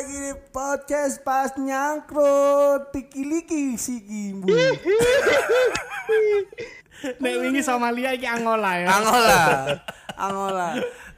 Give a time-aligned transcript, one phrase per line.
[0.00, 4.48] lagi di podcast pas nyangkrut tiki-liki si Gimbu.
[7.20, 8.96] Nek wingi Somalia iki Angola ya.
[8.96, 9.40] Angola.
[10.24, 10.68] Angola.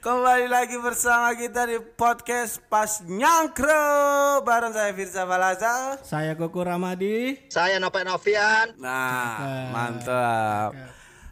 [0.03, 6.03] Kembali lagi bersama kita di podcast pas nyangkrut bareng saya Firza Balaza.
[6.03, 7.39] Saya Koko Ramadi.
[7.55, 8.75] Saya Nopek Novian.
[8.83, 10.75] Nah, mantap.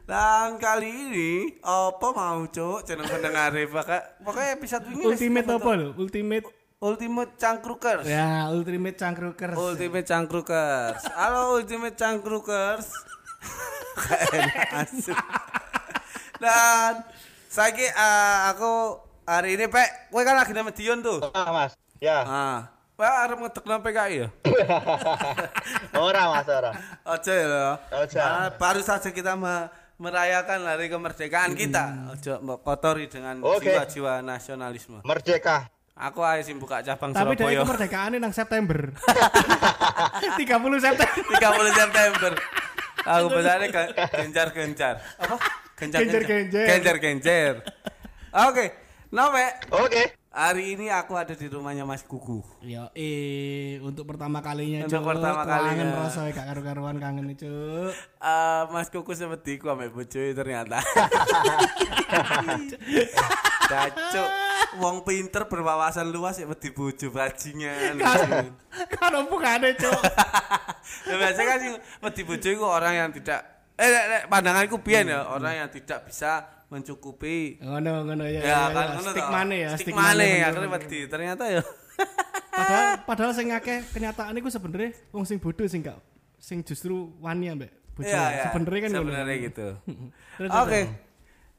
[0.06, 1.30] Dan kali ini
[1.66, 5.98] apa mau cuk jeneng pendengar pakai pokoknya episode ini Ultimate apa lho?
[5.98, 8.08] Ultimate Ultimate Cangkrukers.
[8.08, 9.52] ya Ultimate Cangkrukers.
[9.52, 11.04] Ultimate Cangkrukers.
[11.12, 12.88] Halo Ultimate Cangkrukers.
[16.40, 17.04] Dan
[17.52, 17.92] saya
[18.48, 18.96] aku
[19.28, 21.20] hari ini Pak, kowe kan lagi nama Dion tuh.
[21.36, 21.76] Ah, Mas.
[22.00, 22.24] Ya.
[22.24, 24.28] Ah, Pak arep ngedekno PKI ya?
[26.00, 26.72] Ora, Mas, ora.
[27.04, 27.76] Ojo ya.
[27.92, 28.16] Ojo.
[28.16, 29.68] Ah, baru saja kita me-
[30.00, 32.08] merayakan hari kemerdekaan kita.
[32.08, 35.04] Ojo mbok kotori dengan jiwa-jiwa nasionalisme.
[35.04, 35.68] Merdeka.
[36.00, 37.60] Aku aja sih buka cabang Tapi dari Surabaya.
[37.60, 38.88] kemerdekaannya nang September.
[40.40, 40.40] 30
[40.80, 41.08] September.
[41.36, 42.32] 30 September.
[43.04, 43.68] Aku besarnya
[44.08, 44.94] gencar-gencar.
[45.20, 45.36] Apa?
[45.76, 46.64] Gencar-gencar.
[46.68, 47.54] Gencar-gencar.
[48.48, 48.64] Oke.
[49.12, 49.44] Nope.
[49.76, 50.19] Oke.
[50.30, 52.38] Hari ini aku ada di rumahnya Mas Kuku.
[52.62, 55.10] Ya eh untuk pertama kalinya Untuk Cuk.
[55.10, 56.06] pertama Kangen kalinya.
[56.06, 57.90] rasa gak karu-karuan kangen Cuk.
[58.22, 60.78] Eh, Mas Kuku seperti ku ambek bojoe ternyata.
[63.66, 64.30] Cacuk.
[64.78, 67.98] Wong pinter berwawasan luas ya wedi bojo bajingan.
[68.86, 69.98] Kan opo gak ada Cuk.
[71.10, 71.58] Ya, biasanya kan
[72.06, 73.42] wedi bojo iku orang yang tidak
[73.74, 73.90] eh
[74.28, 78.40] pandanganku pian ya, orang yang tidak bisa mencukupi Ngono ngono ya.
[78.40, 79.30] ya kan ngono Stick toh.
[79.30, 81.62] mana ya, mana bener, akhirnya wedi ternyata ya
[82.50, 85.98] Padahal padahal sing akeh kenyataan iku sebenarnya wong sing bodoh sing gak
[86.36, 88.06] sing justru wani ambek bojo.
[88.06, 88.44] Iya, iya.
[88.48, 89.00] Sebenarnya kan ngono.
[89.02, 89.66] sebenarnya gitu
[90.60, 90.80] oke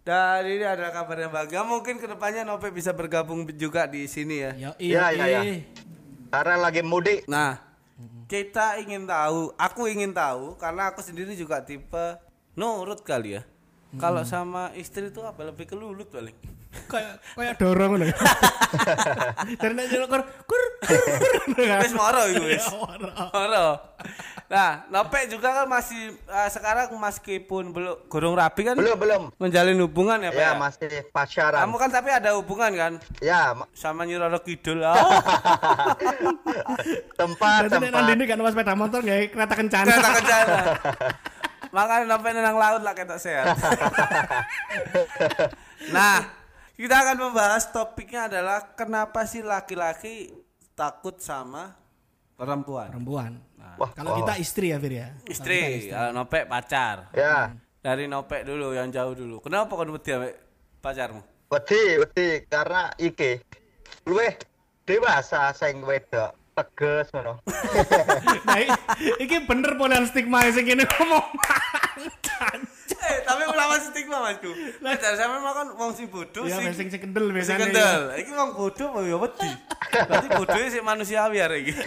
[0.01, 4.35] dan ini ada kabar yang bahagia mungkin ke depannya Nope bisa bergabung juga di sini
[4.39, 5.55] ya Ya Iya, iya iya, iya.
[6.27, 7.27] Karena lagi mudik.
[7.27, 7.61] nah
[8.25, 12.17] kita ingin tahu aku ingin tahu karena aku sendiri juga tipe
[12.51, 13.41] nurut kali ya
[13.93, 16.35] kalau sama istri itu apa lebih kelulut paling
[16.87, 18.07] Kayak kayak dorong ngono.
[19.59, 20.63] Dari nek nyelok kur kur.
[20.79, 21.03] kur.
[21.83, 22.71] wis moro iku wis Ya,
[23.27, 23.67] moro
[24.47, 29.21] nah Nope juga kan masih eh, sekarang meskipun belum gorong rapi kan Belum, belum.
[29.35, 30.51] menjalin hubungan ya Pak Ya, ya?
[30.57, 31.59] masih pacaran.
[31.61, 34.95] kamu kan tapi ada hubungan kan Ya, ma- sama Nyi Roro Kidul ah.
[37.13, 37.99] tempat, Berarti nek tempat.
[38.01, 39.87] nandini kan mas sepeda motor gawe kereta kencana.
[39.89, 40.55] kereta kencana
[41.71, 43.51] makanya sampai nang laut lah ketok sehat
[45.95, 46.27] nah
[46.75, 50.33] kita akan membahas topiknya adalah kenapa sih laki-laki
[50.73, 51.77] takut sama
[52.33, 52.89] perempuan?
[52.89, 53.31] Perempuan.
[53.77, 55.07] Wah, Kalau kita istri ya Fir ya.
[55.29, 57.13] istri kalau nopek pacar.
[57.13, 57.53] Ya.
[57.81, 59.41] dari nopek dulu yang jauh dulu.
[59.45, 60.33] Kenapa kau wedi ambek
[60.81, 61.21] pacarmu?
[61.53, 63.41] Wedi, wedi karena iki.
[64.05, 64.33] Luweh
[64.85, 67.33] dewasa sing wedok tegas ngono.
[68.41, 68.57] Nah,
[69.17, 71.25] iki bener polan stigma sing kene ngomong.
[72.91, 76.87] eh tapi ulama stigma masku lah dari sampe makan wong sing bodoh Ya sing sing
[76.89, 77.59] sing kendel sing biasanya.
[77.65, 79.49] kendel iki wong bodoh apa ya wedi
[80.05, 81.81] berarti bodohnya sih manusiawi hari ini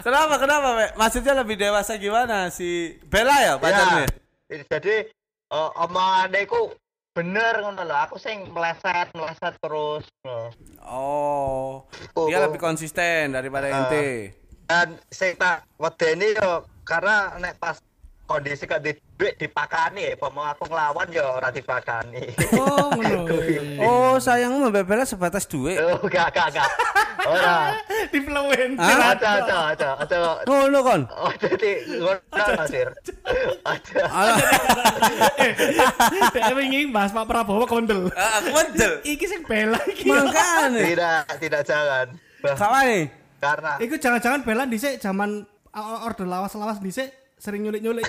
[0.00, 0.90] kenapa kenapa Mek?
[0.96, 4.06] maksudnya lebih dewasa gimana si Bella ya pacarnya
[4.44, 4.60] Ya.
[4.68, 5.08] Jadi
[5.50, 6.68] uh, omongane iku
[7.14, 7.96] bener ngono lho.
[8.10, 10.04] Aku sing meleset, meleset terus.
[10.26, 10.50] ngono.
[10.82, 11.86] oh
[12.18, 12.50] Oh, dia oh.
[12.50, 13.86] lebih konsisten daripada Ah.
[13.86, 17.78] ente Dan sing tak wedeni yo karena nek pas
[18.24, 22.32] kondisi gak di duit dipakani, apa mau aku ngelawan yo ora dipakani.
[22.56, 23.36] Oh, ngono.
[23.84, 26.68] oh sayangmu Mbak Bella sebatas duit Oh, gak, gak, gak.
[27.24, 27.76] Ora.
[28.12, 28.80] Diplewen.
[28.80, 30.16] Ada, ada, ada, ada.
[30.48, 31.70] ngono kon Oh, jadi
[32.00, 32.88] ngono Sir.
[33.64, 34.04] Ada.
[36.34, 38.08] Dek wingi Mas Pak Prabowo kondel.
[38.16, 40.08] ah, aku mendel Iki sing bela iki.
[40.08, 42.06] makanya Tidak, tidak jangan.
[42.44, 43.08] Kawan
[43.40, 45.44] Karena Iku jangan-jangan bela dhisik zaman
[45.76, 48.06] order lawas-lawas dhisik sering nyulik-nyulik.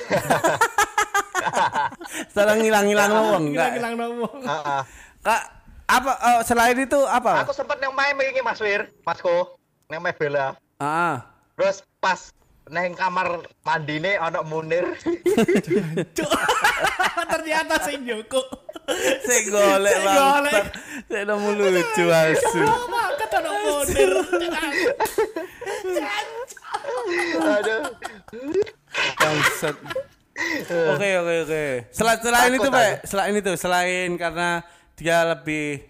[2.31, 4.27] sekarang ngilang-ngilang nomo.
[4.45, 4.81] Ah, ah.
[5.21, 5.41] kak
[5.85, 9.53] apa oh, selain itu apa aku sempat nang main iki Mas Wir, Masku.
[9.85, 10.57] Nang main bela.
[10.81, 11.21] ah
[11.53, 12.33] Terus pas
[12.73, 14.97] neng kamar mandine ana Munir.
[16.17, 16.31] Cuk.
[17.31, 18.41] Ternyata sing Joko.
[19.21, 20.65] Sing golek bangsat.
[21.05, 22.63] Sing nemu lucu asu.
[22.65, 24.11] Oh, maket ana moder.
[27.45, 27.81] Aduh.
[29.25, 29.75] Bangsat.
[30.93, 31.63] Oke oke oke.
[31.89, 34.49] Selain selain Takut, itu, Pak, selain itu, selain karena
[34.93, 35.81] dia lebih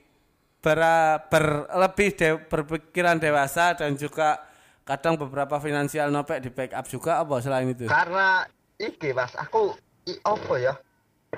[0.63, 0.79] ber,
[1.27, 1.45] ber
[1.75, 4.39] lebih de- berpikiran dewasa dan juga
[4.87, 7.89] kadang beberapa finansial nopek di backup juga apa selain itu?
[7.89, 8.47] Karena
[8.79, 9.75] iki Mas, aku
[10.07, 10.73] i, apa ya?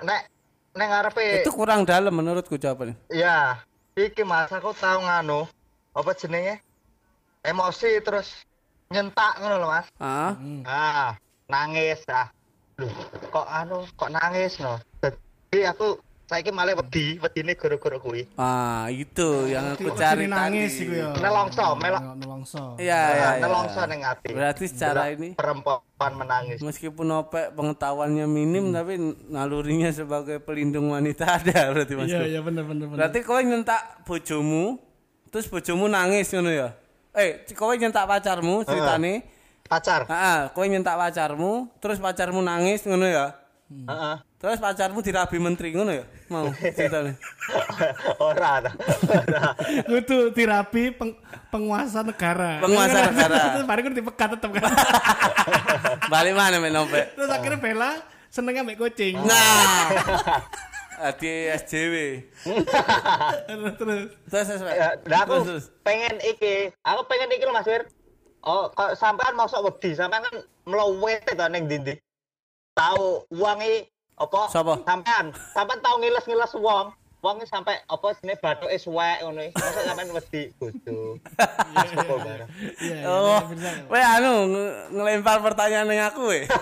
[0.03, 0.21] Nek
[0.77, 2.93] neng ngarepe Itu kurang dalam menurutku jawabannya.
[3.09, 3.57] ya
[3.97, 5.49] iki Mas, aku tahu nganu
[5.97, 6.61] apa jenenge?
[7.41, 8.43] Emosi terus
[8.91, 9.87] nyentak ngono lho, Mas.
[9.97, 10.35] Ah,
[10.67, 11.09] Ah,
[11.47, 12.27] nangis ah.
[12.77, 12.91] Loh,
[13.27, 14.77] kok anu, kok nangis no?
[15.01, 15.97] Jadi aku
[16.27, 18.27] saiki malah wedi, wedine gara-gara kuwi.
[18.35, 20.83] ah itu yang aku cari nangis tadi.
[20.83, 21.09] iku ya.
[21.17, 21.97] Nelongso, melok.
[21.97, 22.63] Ya, Nelongso.
[22.77, 23.41] Iya, iya, Ah, iya.
[23.41, 24.29] nelongso ning ati.
[24.29, 25.81] Berarti secara ini perempuan
[26.13, 26.59] menangis.
[26.59, 32.11] meskipun Opek pengetahuannya minim tapi nalurinya sebagai pelindung wanita ada berarti Mas.
[32.11, 32.97] Iya, iya bener bener bener.
[32.99, 34.77] Berarti kowe nyentak bojomu,
[35.31, 36.75] terus bojomu nangis ngono ya?
[37.15, 39.36] Eh, kowe nyentak pacarmu ceritane.
[39.67, 40.07] Pacar.
[40.07, 43.35] Heeh, kowe nyentak pacarmu, terus pacarmu nangis ngono ya?
[43.67, 44.15] Heeh.
[44.37, 46.05] Terus pacarmu dirabi menteri ngono ya?
[46.31, 47.19] Mau ceritane.
[48.23, 48.63] Ora.
[48.63, 48.71] ora.
[49.83, 52.59] Kudu terapi peng- penguasa negara.
[52.59, 53.35] Penguasa negara.
[53.55, 54.63] Terus bareng kudu dipegat tetep kan.
[56.11, 57.15] Balik mana men Opek?
[57.15, 57.91] Terus akhirnya Bella
[58.27, 59.19] senengnya mbek kucing.
[59.19, 59.87] Nah.
[60.97, 61.95] Ah, di SJW.
[63.47, 64.01] Terus terus.
[64.25, 64.61] Terus terus.
[64.65, 64.87] Ya,
[65.21, 65.65] aku Terus, terus.
[65.81, 66.73] pengen iki.
[66.81, 67.85] Aku pengen iki lho Mas Wir.
[68.47, 71.99] Oh, kok sampean mosok wedi, sampean kan mlowete to ning ndi
[72.71, 73.27] Tahu
[73.59, 73.83] iki
[74.15, 74.41] apa?
[74.47, 74.79] Sapa?
[74.81, 76.95] Sampean, sampean tahu ngiles-ngiles wong.
[77.19, 79.57] Wong sampe apa jenenge bathuke suwek ngono iki.
[79.57, 80.41] Mosok sampean wedi.
[81.91, 82.49] Apa barang.
[82.79, 83.41] Iya, iya, Oh,
[83.91, 86.43] weh anu nge- ngelempar pertanyaan ning aku weh.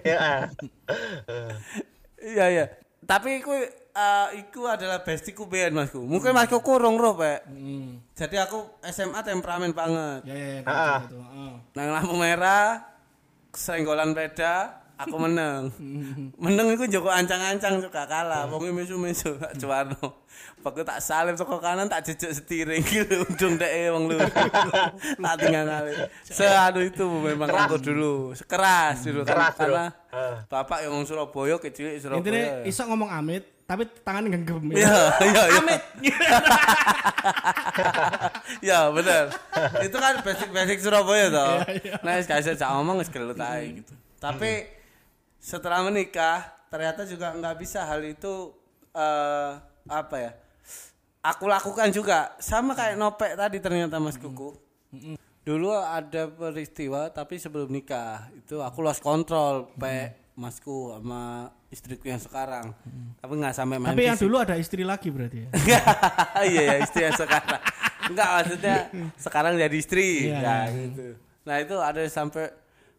[0.00, 0.48] Ya.
[2.18, 2.64] Iya iya.
[3.04, 3.52] Tapi iku
[3.98, 5.98] eh, iku adalah bestiku ben Masku.
[5.98, 7.50] Mungkin Masku kurang roh, Pak.
[7.50, 7.98] Hmm.
[8.14, 10.22] Jadi aku SMA temperamen banget.
[10.24, 10.98] Ya ya Ah.
[11.02, 11.18] gitu.
[11.18, 11.52] Heeh.
[11.74, 12.82] Nang lampu merah,
[13.50, 15.70] senggolan peda, aku menang.
[16.42, 18.46] menang iku njoko ancang-ancang suka kalah.
[18.46, 20.22] Wong mesu-mesu Pak Cuwarno.
[20.58, 24.18] Pakai tak salib toko kanan tak jejak setiring gitu ujung dek wong lu.
[25.24, 25.92] tak tinggal kali.
[26.26, 28.34] Seadu itu memang aku dulu.
[28.46, 29.34] Keras dulu kan.
[29.34, 29.62] Keras dulu.
[29.70, 30.36] karena Heeh.
[30.50, 32.18] bapak yang wong Surabaya kecil Surabaya.
[32.18, 34.64] Intinya iso ngomong amit tapi tangan genggam.
[34.72, 35.60] Iya, iya, iya.
[35.60, 35.82] Amit.
[38.72, 39.28] ya benar.
[39.84, 41.60] itu kan basic-basic Surabaya toh.
[42.00, 43.92] Nah, sekali saya ngomong wis gelut ae gitu.
[44.16, 44.64] Tapi
[45.36, 48.56] setelah menikah ternyata juga nggak bisa hal itu
[48.96, 49.52] eh
[49.84, 50.32] apa ya?
[51.28, 54.56] Aku lakukan juga sama kayak nopek tadi ternyata Mas Kuku.
[55.44, 62.22] Dulu ada peristiwa tapi sebelum nikah itu aku lost control pe masku sama istriku yang
[62.22, 62.70] sekarang.
[63.18, 64.24] Tapi nggak sampai main Tapi yang fisik.
[64.30, 65.48] dulu ada istri lagi berarti ya.
[66.54, 67.60] iya ya istri yang sekarang
[68.08, 68.76] enggak maksudnya
[69.20, 70.56] sekarang jadi istri ya iya.
[70.72, 71.06] gitu
[71.44, 72.52] nah itu ada sampai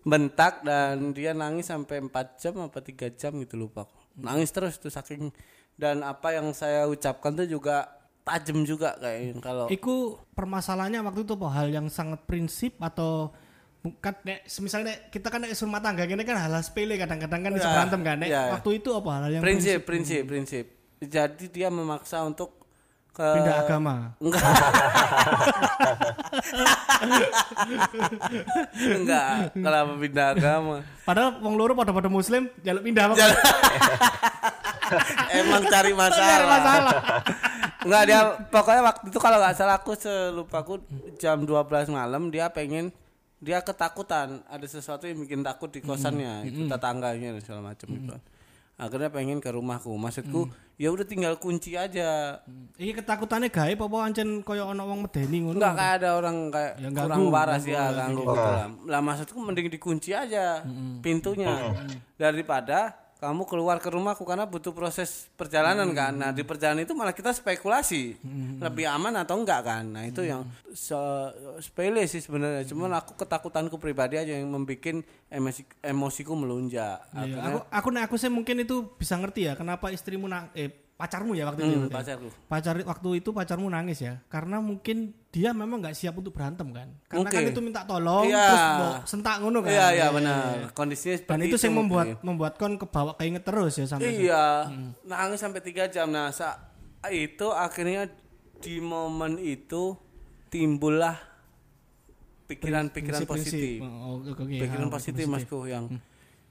[0.05, 3.85] bentak dan dia nangis sampai 4 jam apa tiga jam gitu lupa
[4.15, 5.29] nangis terus tuh saking
[5.75, 7.87] dan apa yang saya ucapkan tuh juga
[8.25, 13.33] tajam juga kayak kalau Iku permasalahannya waktu itu apa hal yang sangat prinsip atau
[13.79, 17.51] bukan nek misalnya nek, kita kan nek rumah tangga gini kan hal, sepele kadang-kadang kan
[17.55, 18.43] bisa Ya, berantem kan nek ya.
[18.51, 20.65] waktu itu apa hal yang prinsip prinsip prinsip
[20.99, 22.59] jadi dia memaksa untuk
[23.09, 24.43] ke pindah agama Enggak.
[28.75, 30.75] Enggak, kenapa pindah agama?
[31.03, 33.15] padahal wong loro pada-pada muslim jaluk pindah
[35.31, 36.25] Emang cari masalah.
[36.27, 36.93] Cari masalah.
[37.79, 40.73] Enggak dia pokoknya waktu itu kalau nggak salah aku selupaku
[41.15, 41.55] jam 12
[41.89, 42.89] malam dia pengen
[43.39, 48.15] dia ketakutan ada sesuatu yang bikin takut di kosannya itu tetangganya dan segala macam itu.
[48.79, 49.91] Akhirnya pengen ke rumahku.
[49.99, 50.47] Maksudku
[50.79, 52.39] ya udah tinggal kunci aja.
[52.79, 55.59] Iki ketakutannya gaib apa ancen koyo ono wong medeni ngono.
[55.59, 58.71] Enggak kayak ada orang kayak Ya, kurang waras ya ganggu gitu lah.
[58.87, 60.63] Lah maksudku mending dikunci aja
[61.03, 61.75] pintunya
[62.15, 66.11] daripada kamu keluar ke rumahku karena butuh proses perjalanan kan.
[66.11, 68.15] Nah, di perjalanan itu malah kita spekulasi.
[68.57, 69.83] Lebih aman atau enggak kan.
[69.83, 72.63] Nah, itu yang se- sepele sih sebenarnya.
[72.65, 77.03] Cuman aku ketakutanku pribadi aja yang membuat emosi emosiku melunjak.
[77.13, 80.71] Iya, aku aku nek aku sih mungkin itu bisa ngerti ya kenapa istrimu nang eh
[80.99, 81.71] pacarmu ya waktu itu.
[81.71, 82.19] hmm, berarti ya?
[82.19, 82.27] pacarku.
[82.45, 84.97] Pacar waktu itu pacarmu nangis ya karena mungkin
[85.29, 87.53] dia memang nggak siap untuk berantem kan karena kan Mungkin.
[87.55, 88.43] itu minta tolong Iya.
[88.45, 90.43] terus mau sentak ngono kan Iya, iya benar.
[90.73, 92.25] Kondisinya dan itu yang membuat mungkin.
[92.27, 94.67] membuat kon kebawa keinget terus ya sampai Iya,
[95.03, 96.11] nangis sampai tiga jam.
[96.11, 96.67] Nah, sa-
[97.07, 98.11] itu akhirnya
[98.59, 99.95] di momen itu
[100.49, 101.15] timbullah
[102.45, 105.85] pikiran-pikiran positif, Oh, oke, pikiran hal positif masku yang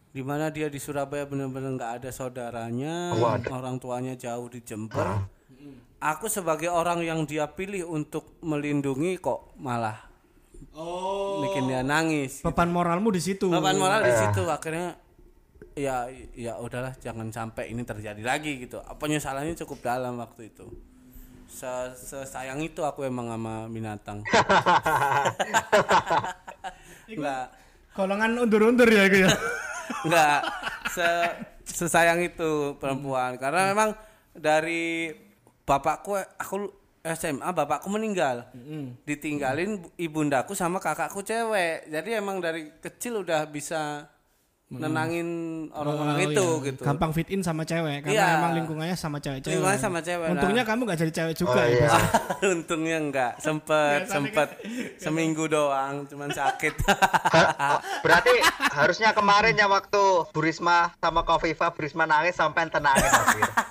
[0.08, 3.12] di mana dia di Surabaya benar-benar nggak ada saudaranya,
[3.48, 5.28] orang tuanya jauh di Jember.
[5.98, 10.08] Aku sebagai orang yang dia pilih untuk melindungi kok malah
[10.74, 11.42] Oh.
[11.42, 12.42] bikin dia nangis.
[12.42, 14.94] beban moralmu di situ Beban moral di situ akhirnya
[15.74, 18.82] ya ya udahlah jangan sampai ini terjadi lagi gitu.
[18.98, 20.66] Penyesalannya cukup dalam waktu itu.
[21.46, 24.22] Se sesayang itu aku emang sama binatang.
[27.10, 27.54] Enggak,
[27.94, 29.30] golongan undur-undur ya itu ya
[30.04, 30.40] enggak
[30.90, 31.08] se
[31.64, 33.92] sesayang itu perempuan karena memang
[34.32, 35.12] dari
[35.62, 36.70] bapakku aku
[37.08, 38.44] SMA bapakku meninggal.
[39.04, 41.88] Ditinggalin bu- ibundaku sama kakakku cewek.
[41.88, 44.04] Jadi emang dari kecil udah bisa
[44.68, 45.28] nenangin
[45.72, 46.66] orang-orang Oh, itu iya.
[46.68, 46.82] gitu.
[46.84, 48.36] Gampang fit in sama cewek karena Iya.
[48.36, 49.56] emang lingkungannya sama cewek-cewek.
[49.56, 50.32] Lingkungannya sama cewek, nah.
[50.36, 51.72] Untungnya kamu gak jadi cewek juga Oh, ya.
[51.72, 51.88] iya.
[51.88, 52.04] Bas.
[52.54, 54.48] Untungnya enggak, sempet sempet
[54.98, 56.74] seminggu doang, cuman sakit.
[58.04, 58.32] Berarti
[58.70, 63.08] harusnya kemarin ya waktu Burisma sama Kofifa Burisma nangis sampai tenangin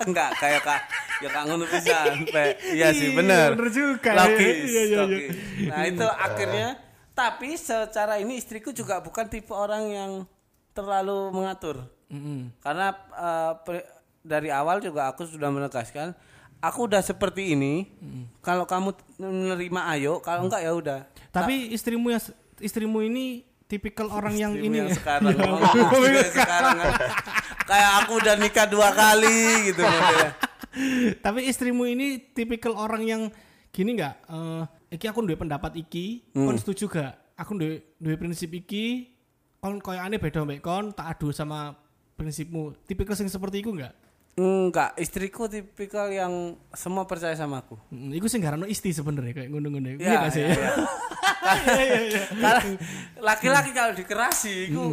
[0.01, 0.82] enggak kayak kak
[1.18, 2.58] ya kak ngono pisan Pe.
[2.70, 4.12] iya sih Iya, bener bener juga.
[4.13, 4.98] logis, Iya, iya, iya.
[5.00, 5.30] logis.
[5.66, 6.68] nah itu akhirnya
[7.12, 10.12] tapi secara ini istriku juga bukan tipe orang yang
[10.77, 12.53] terlalu mengatur Mm-mm.
[12.60, 12.93] karena
[13.57, 13.88] pre-
[14.22, 16.13] dari awal juga aku sudah menegaskan
[16.57, 17.89] aku udah seperti ini
[18.39, 22.24] kalau kamu menerima ayo kalau enggak ya udah Tapi istrimu yang
[22.57, 24.96] istrimu ini tipikal orang yang ini yang ya.
[24.96, 26.93] sekarang oh, yang sekarang kan.
[27.62, 29.84] kayak aku udah nikah dua kali gitu.
[31.19, 33.22] Tapi istrimu ini tipikal orang yang
[33.69, 34.15] gini nggak?
[34.25, 36.48] eh iki aku duwe pendapat iki, Hmm.
[36.48, 37.13] kon setuju gak?
[37.36, 39.13] Aku duwe duwe prinsip iki,
[39.58, 41.74] kon aneh beda mbek kon, tak adu sama
[42.18, 42.74] prinsipmu.
[42.86, 44.08] Tipikal sing seperti iku nggak?
[44.38, 49.50] enggak istriku tipikal yang semua percaya sama aku Hmm, iku sing garano isti sebenarnya kayak
[49.50, 49.98] ngono-ngono.
[49.98, 50.46] Iya Ya, gak sih?
[50.46, 50.62] ya,
[52.06, 52.24] ya.
[52.38, 52.62] Karena
[53.18, 54.84] laki-laki kalau dikerasi itu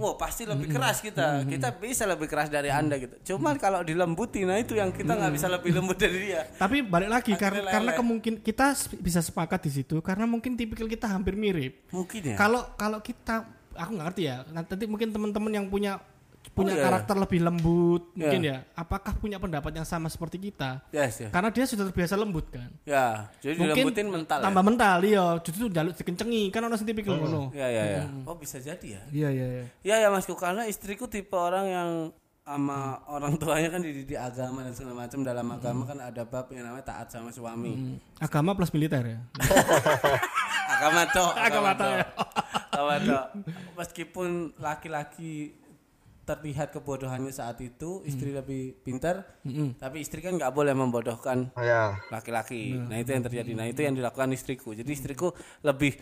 [0.00, 1.44] wah pasti lebih keras kita.
[1.44, 3.36] Kita bisa lebih keras dari Anda gitu.
[3.36, 6.48] Cuman kalau dilembuti nah itu yang kita nggak bisa lebih lembut dari dia.
[6.56, 8.72] Tapi balik lagi karena Akhirnya karena kemungkin kita
[9.04, 11.84] bisa sepakat di situ karena mungkin tipikal kita hampir mirip.
[11.92, 12.36] Mungkin ya.
[12.40, 13.44] Kalau kalau kita
[13.76, 14.36] aku nggak ngerti ya.
[14.50, 15.98] Nanti mungkin teman-teman yang punya
[16.52, 16.86] punya iya, iya.
[16.86, 18.52] karakter lebih lembut mungkin Iya.
[18.62, 18.78] ya.
[18.78, 20.84] Apakah punya pendapat yang sama seperti kita?
[20.92, 21.28] Yes, ya.
[21.32, 22.68] Karena dia sudah terbiasa lembut kan.
[22.84, 24.44] Ya, jadi dilembutin mental ya.
[24.46, 27.50] tambah mental iya justru jaluk dikencengi kan orang sing tipikal ngono.
[27.56, 28.04] Ya, ya, ya.
[28.28, 29.02] Oh, bisa jadi ya.
[29.10, 29.64] Iya iya iya.
[29.82, 31.90] Ya ya Masku karena istriku tipe orang yang
[32.44, 36.68] sama orang tuanya kan dididik agama dan segala macam dalam agama kan ada bab yang
[36.68, 37.96] namanya taat sama suami.
[38.20, 39.20] Agama plus militer ya.
[40.74, 41.92] agama toh Agama toh,
[42.74, 43.24] agama toh
[43.74, 44.28] meskipun
[44.58, 45.54] laki-laki
[46.24, 49.22] terlihat kebodohannya saat itu istri lebih pintar
[49.76, 52.00] tapi istri kan nggak boleh membodohkan Oh, ya.
[52.08, 52.72] laki-laki.
[52.74, 52.96] Nah.
[52.96, 53.50] Itu yang terjadi.
[53.52, 54.72] Nah itu yang dilakukan istriku.
[54.72, 55.94] Jadi istriku lebih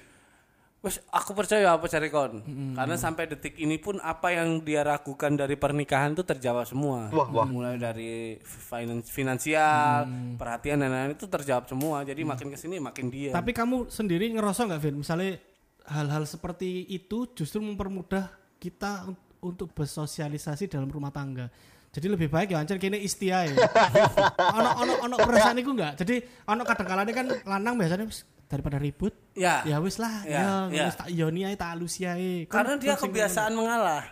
[0.79, 2.43] Wes aku percaya apa cari kon
[2.75, 7.07] karena sampai detik ini pun apa yang dia ragukan dari pernikahan itu terjawab semua.
[7.09, 7.47] Wah, wah.
[7.47, 12.03] mulai dari finan- finansial perhatian dan lain-lain itu terjawab semua.
[12.03, 14.97] Jadi makin ke sini makin dia Tapi kamu sendiri ngerasa nggak Vin?
[14.99, 15.39] Misalnya
[15.85, 21.51] hal-hal seperti itu justru mempermudah kita un- untuk bersosialisasi dalam rumah tangga.
[21.93, 23.53] Jadi lebih baik ya anjir kene istia ya.
[24.57, 25.99] ono ono ono perasaan iku enggak.
[25.99, 28.07] Jadi ono kadang kalanya kan lanang biasanya
[28.47, 30.85] daripada ribut ya ya wis lah Ya, ya, ya.
[30.87, 32.45] wis tak yoni ae tak alusi ae.
[32.47, 34.05] Kan karena dia kebiasaan mengalah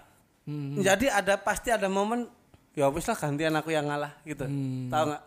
[0.76, 2.26] jadi ada pasti ada momen
[2.72, 4.42] ya wis lah gantian aku yang ngalah gitu
[4.88, 5.22] tahu nggak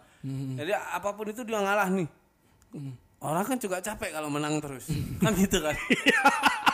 [0.58, 2.10] jadi apa pun itu dia ngalah nih
[3.24, 4.92] orang kan juga capek kalau menang terus.
[5.24, 5.76] Kan gitu kan?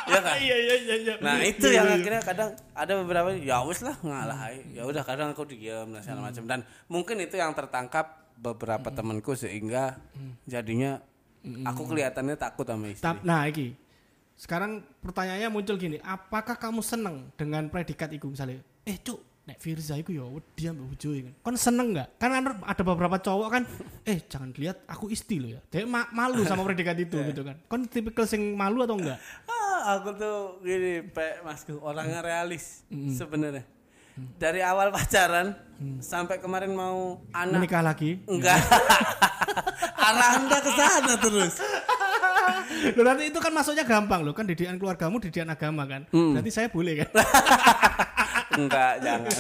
[0.10, 0.42] Ya kan?
[0.42, 1.14] Iya iya iya iya.
[1.22, 5.46] nah itu yang akhirnya kadang ada beberapa ya wis lah ngalah ya udah kadang aku
[5.46, 6.50] diam dan segala macam.
[6.50, 10.02] Dan mungkin itu yang tertangkap beberapa temanku sehingga
[10.50, 10.98] jadinya
[11.46, 13.06] aku kelihatannya takut sama istri.
[13.22, 13.78] Nah, iki.
[14.40, 18.64] Sekarang pertanyaannya muncul gini, apakah kamu seneng dengan predikat itu misalnya?
[18.88, 21.34] Eh, Cuk, nek Firza iku ya wedi ambek kan.
[21.42, 22.14] Kon seneng enggak?
[22.22, 23.64] Kan ada ada beberapa cowok kan,
[24.06, 25.62] eh jangan lihat aku isti loh ya.
[25.74, 27.58] Dia ma- malu sama predikat itu gitu kan.
[27.66, 29.18] Kon tipikal sing malu atau enggak?
[29.50, 33.66] Ah, aku tuh gini, Pak Masku, orangnya realis sebenarnya.
[34.36, 35.56] Dari awal pacaran
[35.98, 38.20] sampai kemarin mau anak Menikah lagi.
[38.28, 38.60] enggak.
[40.10, 41.56] Arah Anda ke sana terus.
[42.96, 46.06] Loh, nanti itu kan masuknya gampang loh, kan didikan keluargamu didikan agama kan.
[46.12, 47.10] Berarti saya boleh kan?
[48.60, 49.32] Enggak, jangan.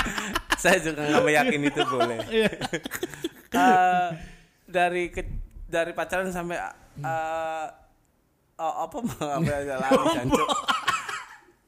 [0.62, 2.18] Saya juga nggak meyakini itu boleh.
[3.52, 4.08] Eh,
[4.64, 5.28] dari ke,
[5.68, 6.56] dari pacaran sampai
[7.04, 7.66] eh,
[8.56, 8.96] oh, apa
[9.28, 10.48] apa aja lari jancuk.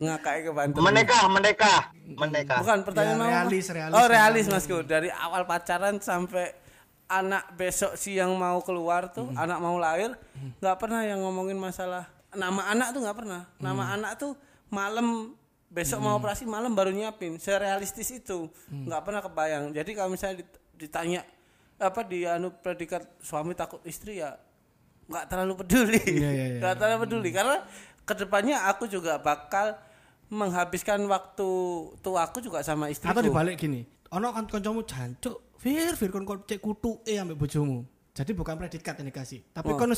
[0.01, 0.81] Ngakai ke Banten.
[0.81, 2.65] Menikah, menikah, menikah.
[2.65, 4.81] Bukan pertanyaan Ya, realis, realis, Oh, realis Masku.
[4.81, 6.57] Dari awal pacaran sampai
[7.05, 10.17] anak besok siang mau keluar tuh, anak mau lahir,
[10.65, 13.43] nggak pernah yang ngomongin masalah nama anak tuh nggak pernah.
[13.63, 14.33] Nama anak tuh
[14.69, 15.33] malam
[15.75, 17.35] besok mau operasi malam baru nyiapin.
[17.37, 18.47] Serealistis itu.
[18.71, 19.75] nggak pernah kebayang.
[19.75, 21.27] Jadi kalau misalnya dit- ditanya
[21.75, 24.39] apa di anu predikat suami takut istri ya
[25.11, 26.01] nggak terlalu peduli.
[26.01, 26.47] Iya, iya.
[26.63, 27.57] Nggak terlalu peduli karena
[28.07, 29.75] ke depannya aku juga bakal
[30.33, 31.49] menghabiskan waktu
[32.01, 33.13] tuaku juga sama istriku.
[33.13, 37.85] Atau dibalik gini, ono kan kancamu jancuk, Fir, Fir kon cek kutuke ambek bojomu.
[38.15, 39.77] Jadi bukan predikat yang dikasih, tapi Oh.
[39.77, 39.93] kon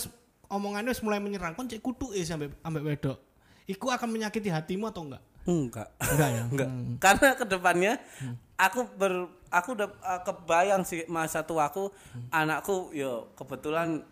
[0.51, 3.19] omongannya mulai menyerang kon cek kutuke ambek ambek wedok.
[3.67, 5.23] Iku akan menyakiti hatimu atau enggak?
[5.47, 5.89] Enggak.
[6.03, 6.43] Enggak ya?
[6.53, 6.69] Enggak.
[6.99, 7.93] Karena ke depannya
[8.59, 11.93] aku ber aku udah uh, kebayang sih masa tuaku
[12.35, 14.03] anakku yo kebetulan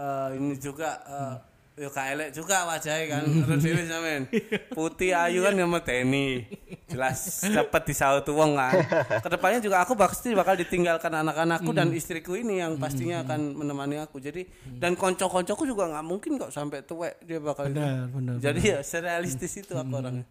[0.00, 1.34] uh, ini juga uh,
[1.80, 3.24] yo kaelek juga wajahnya kan.
[3.56, 4.22] Terus sampean.
[4.70, 6.44] Putih ayu kan sama Teni
[6.84, 8.76] jelas dapat disaut wong kan.
[9.24, 13.96] Ke depannya juga aku pasti bakal ditinggalkan anak-anakku dan istriku ini yang pastinya akan menemani
[13.96, 14.20] aku.
[14.20, 14.44] Jadi
[14.76, 18.36] dan konco-koncoku juga nggak mungkin kok sampai tuwek dia bakal Benar, benar.
[18.36, 20.28] jadi ya serealistis itu aku orangnya.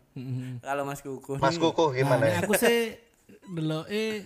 [0.62, 1.41] kalau Mas Kuku.
[1.41, 2.22] Mas Kuku Nah, gimana?
[2.29, 2.94] nek aku sih
[3.50, 4.22] delok eh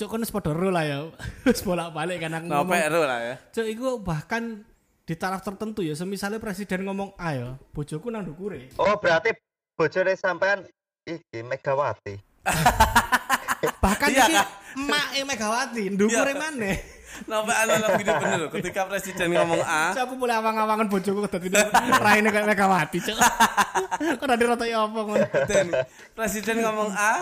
[0.00, 0.98] wis padha ro lah ya.
[1.46, 2.74] Wis bolak-balik kan aku ngomong.
[3.04, 3.34] Lah ya.
[3.52, 4.64] Cuk iku bahkan
[5.02, 8.70] di taraf tertentu ya, semisalnya presiden ngomong A ya, bojoku nang ndukure.
[8.78, 9.34] Oh, berarti
[9.74, 10.62] bojone sampean
[11.02, 12.14] iki Megawati.
[13.82, 14.34] Bahkan Iya, iki
[14.78, 16.38] emak e Megawati, ndukure Iya.
[16.38, 16.76] maneh.
[17.22, 18.50] Nopek analog hidup bener loh.
[18.50, 21.52] Ketika presiden ngomong A, aku mulai awang-awangan bojoku dadi
[22.06, 23.18] raine kayak Megawati, cuk.
[24.16, 25.26] Kok dadi rata ya apa ngono.
[26.16, 27.12] presiden ngomong A,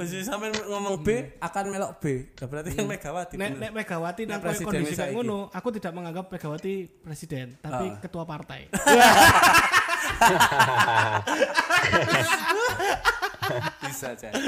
[0.00, 2.04] presiden sampai ngomong B akan melok B.
[2.32, 3.34] Nah, berarti yang Megawati.
[3.36, 8.00] Nek nek Megawati Nek kondisi kayak ngono, aku tidak menganggap Megawati presiden, tapi Ah.
[8.00, 8.72] ketua partai.
[13.82, 14.42] Bisa jadi.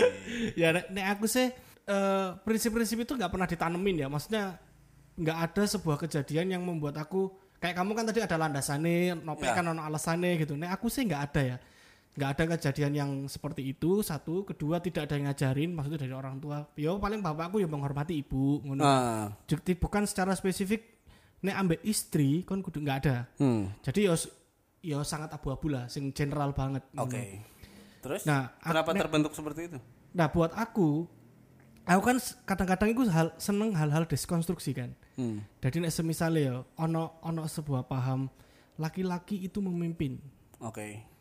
[0.54, 1.50] ya nek, nek aku sih
[1.82, 4.56] eh, prinsip-prinsip itu nggak pernah ditanemin ya maksudnya
[5.18, 7.28] nggak ada sebuah kejadian yang membuat aku
[7.59, 9.54] kayak kamu kan tadi ada landasannya nopek Ya.
[9.59, 11.56] kan ono alasannya gitu nek aku sih nggak ada ya
[12.12, 16.37] nggak ada kejadian yang seperti itu satu kedua tidak ada yang ngajarin maksudnya dari orang
[16.37, 18.85] tua yo paling bapakku ya menghormati ibu ngono
[19.49, 21.00] Jadi bukan secara spesifik
[21.40, 24.14] nek ambek istri kon kudu nggak ada hmm, jadi yo
[24.83, 27.16] yo sangat abu-abu lah sing general banget oke.
[27.16, 27.50] ngono.
[28.02, 28.26] Terus?
[28.26, 29.78] nah kenapa nek- terbentuk seperti itu?
[30.12, 31.07] Nah buat aku,
[31.87, 34.90] aku kan kadang-kadang itu hal seneng hal-hal deskonstruksi kan.
[35.14, 35.47] Hmm.
[35.62, 38.26] Jadi nek semisal ya ono ono sebuah paham
[38.76, 40.19] laki-laki itu memimpin.
[40.59, 41.12] Oke.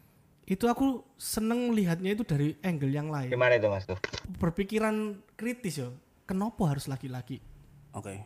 [0.52, 3.32] Itu aku seneng melihatnya itu dari angle yang lain.
[3.32, 3.96] Gimana itu Mas tuh?
[4.36, 5.88] Berpikiran kritis ya.
[6.28, 7.40] Kenapa harus laki-laki?
[7.96, 8.20] Oke.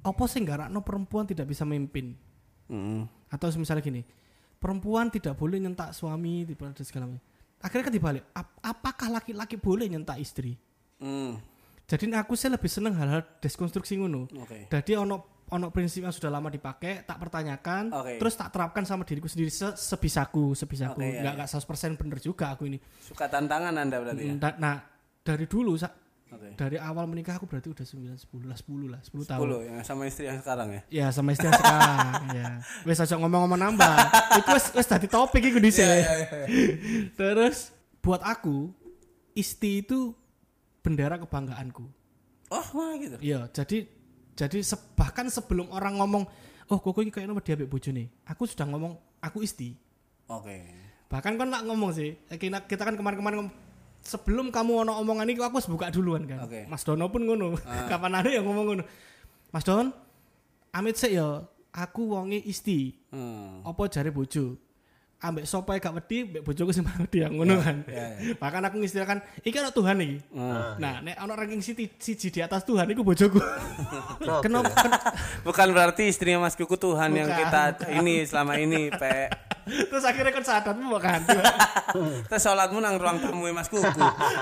[0.00, 2.16] Apa sih nggak perempuan tidak bisa memimpin?
[2.72, 3.04] Hmm.
[3.28, 4.00] Atau misalnya gini,
[4.56, 7.20] perempuan tidak boleh nyentak suami, tidak segala macam.
[7.60, 10.56] Akhirnya kan dibalik, ap- apakah laki-laki boleh nyentak istri?
[10.96, 11.36] Hmm.
[11.84, 14.24] Jadi aku sih lebih seneng hal-hal deskonstruksi ngono.
[14.40, 14.72] Oke.
[14.72, 18.18] Jadi ono ono prinsip yang sudah lama dipakai, tak pertanyakan, Oke.
[18.18, 20.98] terus tak terapkan sama diriku sendiri se sebisaku, sebisaku.
[20.98, 21.46] Oke, ya, Enggak ya.
[21.46, 21.50] enggak
[21.94, 22.78] 100% bener juga aku ini.
[22.98, 24.34] Suka tantangan Anda berarti ya?
[24.34, 24.82] Da- Nah,
[25.22, 25.94] dari dulu sa-
[26.26, 26.58] Oke.
[26.58, 29.46] dari awal menikah aku berarti udah 9 10 lah, 10 lah, 10 tahun.
[29.46, 30.82] 10 yang sama istri yang sekarang ya?
[30.90, 32.10] Ya sama istri yang sekarang
[32.42, 32.46] ya.
[32.82, 33.96] Wes aja ngomong-ngomong nambah.
[34.36, 35.86] Itu wes wes tadi topik iku dhisik.
[37.14, 37.70] Terus
[38.02, 38.74] buat aku
[39.32, 40.10] isti itu
[40.80, 41.86] bendera kebanggaanku.
[42.46, 43.16] Oh, mana gitu?
[43.18, 43.86] Iya, jadi
[44.36, 46.28] jadi se- bahkan sebelum orang ngomong,
[46.68, 48.12] oh kok iki kayaknya dia ambek bojone.
[48.28, 49.72] Aku sudah ngomong aku isti.
[50.28, 50.60] Oke.
[51.08, 53.54] Bahkan kan nak ngomong sih, kita, kita kan kemarin-kemarin ngomong
[54.04, 56.44] sebelum kamu ono omongan ini aku harus buka duluan kan.
[56.44, 56.68] Oke.
[56.68, 57.56] Mas Dono pun ngono.
[57.90, 58.84] Kapan ada yang ngomong ngono.
[59.50, 59.88] Mas Don,
[60.70, 62.92] amit sih ya, aku wonge isti.
[63.08, 63.64] Hmm.
[63.64, 64.60] Apa jare bojo?
[65.16, 67.88] Ambek sapa ae gak wedi, mbek bojoku sing paling wedi yang ngono kan.
[67.88, 70.20] ya, Bahkan aku ngistilahkan, iki ana Tuhan iki.
[70.28, 70.76] Hmm.
[70.76, 73.40] Nah, nek ana ranking siji siji di atas Tuhan iku bojoku.
[74.44, 74.68] Kenapa?
[74.76, 75.00] ken-
[75.40, 77.62] Bukan berarti istrinya Mas Kuku Tuhan yang Bukan, kita
[77.96, 79.32] ini selama ini, Pe.
[79.66, 81.20] Terus akhirnya kan sadatmu bukan.
[82.28, 83.88] Kita sholatmu nang ruang tamu Mas Kuku.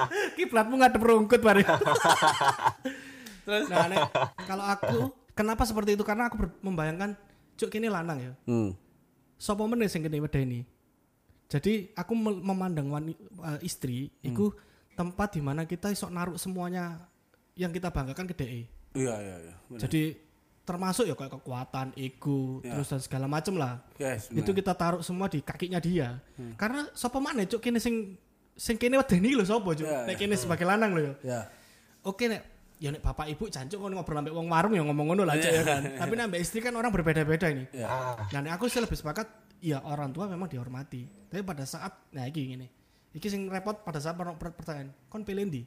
[0.37, 1.63] Kiblatmu ngadep rungkut bare.
[3.47, 3.69] Terus?
[3.69, 4.11] Nah, nek,
[4.43, 4.97] kalau aku
[5.33, 6.03] kenapa seperti itu?
[6.03, 7.15] Karena aku membayangkan
[7.55, 8.33] cuk kini lanang ya.
[8.45, 8.75] Hmm.
[9.37, 10.63] Sopo meneh sing kene wedeni.
[11.45, 14.55] Jadi aku memandang wani- eh, istri iku
[14.95, 17.05] tempat di mana kita iso naruh semuanya
[17.55, 18.63] yang kita banggakan ke DE.
[18.95, 19.55] Iya, iya, iya.
[19.77, 20.15] Jadi
[20.65, 22.73] termasuk ya kayak kekuatan, ego, Ya.
[22.73, 23.85] terus dan segala macem lah.
[24.01, 26.23] Yes, itu kita taruh semua di kakinya dia.
[26.41, 26.57] Hmm.
[26.57, 28.17] Karena sopo maneh cuk kene sing
[28.57, 29.85] sing kene wedeni lho sopo cuk.
[29.85, 30.21] Ya, Nek ya.
[30.25, 31.15] kene sebagai lanang lho ya.
[31.21, 31.41] Ya.
[32.01, 35.23] Oke nek ya nek bapak ibu jancuk ngono ngobrol ambek wong warung ya ngomong ngono
[35.23, 35.83] lah ya kan.
[36.01, 37.65] Tapi nek ambek istri kan orang berbeda-beda ini.
[37.71, 37.87] Ya.
[37.87, 39.27] Ah, Nah, aku sih lebih sepakat
[39.59, 41.07] ya orang tua memang dihormati.
[41.27, 42.69] Tapi pada saat nah iki ngene.
[43.11, 45.63] Iki sing repot pada saat per- per- pertanyaan, kon pilih ndi?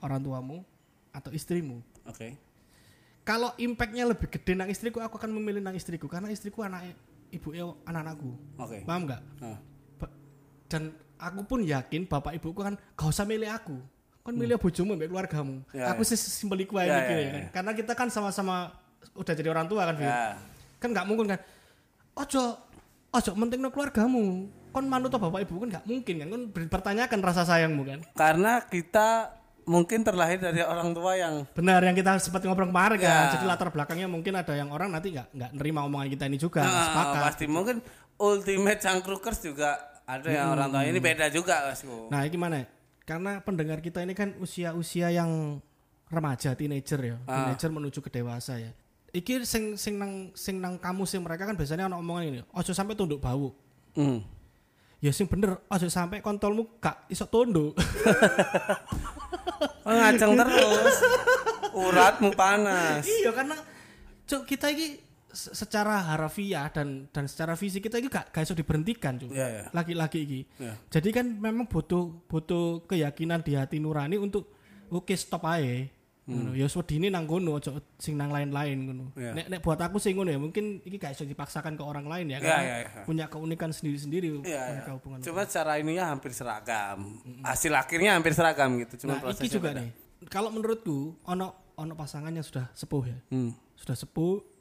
[0.00, 0.64] Orang tuamu
[1.10, 1.78] atau istrimu?
[2.04, 2.34] Oke.
[3.22, 6.90] Kalau impactnya lebih gede nang istriku, aku akan memilih nang istriku karena istriku anak
[7.30, 8.32] ibu anak-anakku.
[8.58, 8.82] Oke.
[8.82, 9.20] Paham nggak?
[9.96, 10.14] Ba-
[10.66, 13.78] Dan aku pun yakin bapak ibuku kan gak usah milih aku.
[14.22, 15.66] Kan milih bojomu mbek keluargamu.
[15.66, 15.74] Hmm.
[15.74, 16.14] Ya, aku ya.
[16.14, 17.42] sih simpel iku ae Ya, mikir ya, ya kan.
[17.42, 17.48] ya.
[17.50, 18.70] Karena kita kan sama-sama
[19.18, 19.94] udah jadi orang tua kan.
[19.98, 20.38] Ya.
[20.78, 21.38] Kan nggak mungkin kan.
[22.14, 22.54] Ojo
[23.10, 24.46] ojo mentingno keluargamu.
[24.72, 26.26] Kon manut bapak ibu kan nggak mungkin kan.
[26.30, 27.98] Kon dipertanyakan rasa sayangmu kan.
[28.14, 33.26] Karena kita mungkin terlahir dari orang tua yang Benar yang kita sempat ngobrol kemarin kan.
[33.26, 33.32] Ya.
[33.34, 36.62] Jadi latar belakangnya mungkin ada yang orang nanti nggak nggak nerima omongan kita ini juga.
[36.62, 37.22] Nah, sepakat.
[37.26, 37.76] pasti mungkin
[38.22, 39.70] ultimate cangkrukers juga
[40.02, 42.10] Ada yang orang tua ini beda juga, Masku.
[42.10, 42.81] Nah, ini gimana?
[43.02, 45.58] Karena pendengar kita ini kan usia-usia yang
[46.06, 47.50] remaja, teenager ya, Ah.
[47.50, 48.70] teenager menuju ke dewasa ya.
[49.10, 52.72] Iki sing sing nang sing nang kamu sih mereka kan biasanya ono omongan ini, ojo
[52.72, 53.52] sampai tunduk bau.
[53.92, 54.24] Hmm.
[55.02, 57.74] Ya sing bener, ojo sampai kontolmu gak iso tunduk.
[59.82, 60.94] Oh, ngaceng terus.
[61.74, 63.02] Uratmu panas.
[63.02, 63.58] iya karena
[64.22, 64.94] cuk kita ini
[65.32, 69.32] secara harafiah dan dan secara fisik kita ini gak gak iso diberhentikan cuk.
[69.32, 69.64] Iya, iya.
[69.72, 70.40] Laki-laki ini.
[70.60, 70.76] Iya.
[70.88, 74.52] Jadi kan memang butuh butuh keyakinan di hati nurani untuk
[74.88, 75.88] oke stop aja.
[76.22, 76.54] Ngono.
[76.54, 79.04] Ya wedine nang kono aja sing nang lain-lain ngono.
[79.18, 79.34] Iya.
[79.34, 82.30] Nek nek buat aku sih ngono ya, mungkin iki gak iso dipaksakan ke orang lain
[82.30, 83.02] ya Iya, karena iya, iya.
[83.02, 84.94] punya keunikan sendiri-sendiri Iya, mereka iya.
[84.94, 85.18] hubungan.
[85.18, 87.18] Cuma secara ininya hampir seragam.
[87.42, 89.02] Hasil akhirnya hampir seragam gitu.
[89.02, 89.82] Cuma Nah, iki juga beda.
[89.82, 89.90] nih.
[90.30, 93.18] Kalau menurutku ono ono pasangan yang sudah sepuh ya.
[93.34, 93.50] Hmm.
[93.74, 94.51] Sudah sepuh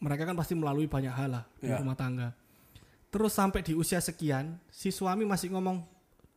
[0.00, 1.78] mereka kan pasti melalui banyak hal lah di Iya.
[1.84, 2.32] rumah tangga.
[3.12, 5.84] Terus sampai di usia sekian, si suami masih ngomong,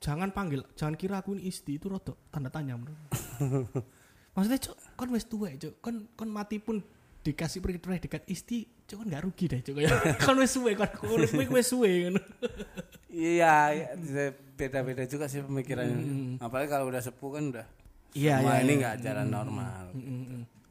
[0.04, 2.97] "Jangan panggil, jangan kira aku ini istri." Itu rodok tanda tanya menurut.
[4.36, 5.73] Maksudnya, Cuk, kon wis tuwek, Cuk.
[5.80, 6.82] Kon kon mati pun
[7.21, 9.80] dikasih predikat istri, Cuk, kon gak rugi deh, Cuk.
[10.26, 12.21] kon wis suwe, kon uripmu iku wis suwe ngono.
[13.13, 13.86] Iya,
[14.58, 16.41] beda-beda juga sih pemikirannya.
[16.41, 17.67] Apalagi kalau udah sepuh kan udah.
[18.17, 18.82] Iya, semua iya, ini iya.
[18.82, 19.86] nggak jalan normal.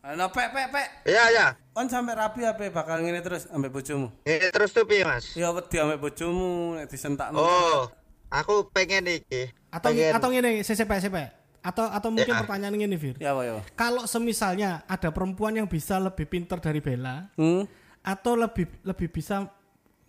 [0.03, 0.87] Ano pek pek pek.
[1.07, 1.47] Iya, ya.
[1.73, 4.11] On sampai rapi apa bakal ngene terus ambek bojomu?
[4.27, 5.31] Ini terus tuh piye, Mas?
[5.33, 7.39] Ya wedi ambek bojomu nek disentakno.
[7.39, 7.87] Oh,
[8.27, 9.55] aku pengen iki.
[9.71, 10.11] Atau pengen.
[10.11, 11.17] atau ngene, CCP CCP.
[11.63, 12.43] Atau atau mungkin Ya.
[12.43, 13.15] pertanyaan ngene, Fir.
[13.17, 13.63] Ya apa ya?
[13.73, 17.63] Kalau semisalnya ada perempuan yang bisa lebih pinter dari Bella Hmm?
[18.03, 19.47] atau lebih lebih bisa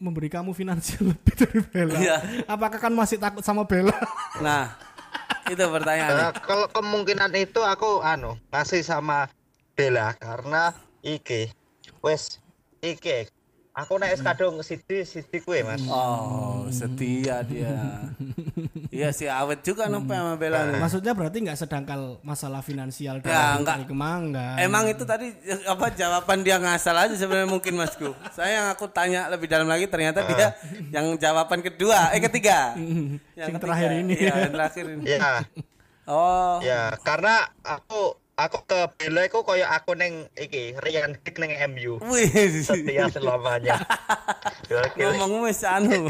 [0.01, 2.17] memberi kamu finansial lebih dari Bella, Iya.
[2.49, 3.93] apakah kan masih takut sama Bella?
[4.41, 4.73] Nah,
[5.45, 6.33] itu pertanyaannya.
[6.33, 9.29] Eh, kalau kemungkinan itu aku anu masih sama
[9.73, 10.69] Bella karena
[11.01, 11.49] iki
[11.99, 12.37] wes
[12.79, 13.25] iki
[13.73, 17.73] aku naik kadung sidi sidi kue mas Oh, setia dia.
[18.93, 20.77] Iya sih awet juga nopo sama Bella nih.
[20.77, 23.89] Maksudnya berarti nggak sedangkal masalah finansial dari, Ya, enggak.
[23.89, 24.61] Kemangga.
[24.61, 25.33] Emang itu tadi
[25.65, 28.13] apa jawaban dia ngasal aja sebenarnya mungkin Masku.
[28.37, 30.53] Saya yang aku tanya lebih dalam lagi ternyata dia
[30.93, 32.77] yang jawaban kedua, eh ketiga.
[33.41, 34.13] Yang terakhir ini.
[34.13, 35.05] Iya, yang terakhir ini.
[35.09, 35.41] ya
[36.05, 36.61] Oh.
[36.61, 42.01] ya karena aku aku ke Bella itu koyo aku neng iki Ryan Giggs neng MU
[42.09, 42.29] Wih.
[42.65, 43.77] setia selamanya.
[45.21, 46.09] Ngomong wis anu.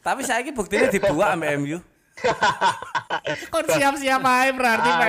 [0.00, 1.76] Tapi saya ini buktinya dibuat sama MU.
[3.52, 5.08] Kon siap-siap aja berarti, Pak.